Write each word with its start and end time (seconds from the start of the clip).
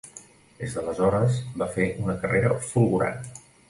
Des 0.61 0.77
d'aleshores 0.77 1.37
va 1.63 1.69
fer 1.77 1.89
una 2.07 2.19
carrera 2.27 2.61
fulgurant. 2.75 3.35